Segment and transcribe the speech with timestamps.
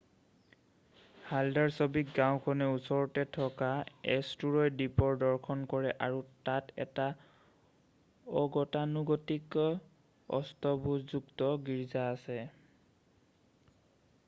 [1.31, 3.67] Haldarsvik গাওঁখনে ওচৰতে থকা
[4.13, 7.05] এষ্টুৰয় দ্বীপৰ দৰ্শন কৰে আৰু তাত এটা
[8.45, 9.59] অগতানুগতিক
[10.39, 12.39] অষ্টভূজযুক্ত গীৰ্জা আছে